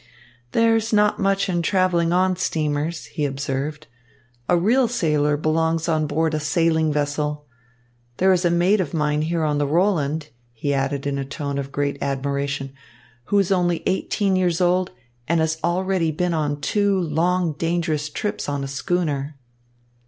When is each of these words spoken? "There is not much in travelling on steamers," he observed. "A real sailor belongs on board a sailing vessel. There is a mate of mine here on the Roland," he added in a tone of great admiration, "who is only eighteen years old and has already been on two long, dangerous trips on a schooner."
"There 0.53 0.75
is 0.75 0.91
not 0.91 1.19
much 1.19 1.47
in 1.47 1.61
travelling 1.61 2.11
on 2.11 2.35
steamers," 2.35 3.05
he 3.05 3.23
observed. 3.23 3.85
"A 4.49 4.57
real 4.57 4.87
sailor 4.87 5.37
belongs 5.37 5.87
on 5.87 6.07
board 6.07 6.33
a 6.33 6.39
sailing 6.39 6.91
vessel. 6.91 7.45
There 8.17 8.33
is 8.33 8.43
a 8.43 8.49
mate 8.49 8.81
of 8.81 8.95
mine 8.95 9.21
here 9.21 9.43
on 9.43 9.59
the 9.59 9.67
Roland," 9.67 10.29
he 10.53 10.73
added 10.73 11.05
in 11.05 11.19
a 11.19 11.23
tone 11.23 11.59
of 11.59 11.71
great 11.71 12.01
admiration, 12.01 12.73
"who 13.25 13.37
is 13.37 13.51
only 13.51 13.83
eighteen 13.85 14.35
years 14.35 14.59
old 14.59 14.89
and 15.27 15.39
has 15.39 15.59
already 15.63 16.09
been 16.09 16.33
on 16.33 16.61
two 16.61 16.99
long, 16.99 17.53
dangerous 17.53 18.09
trips 18.09 18.49
on 18.49 18.63
a 18.63 18.67
schooner." 18.67 19.37